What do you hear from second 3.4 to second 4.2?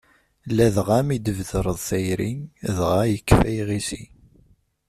yiɣisi.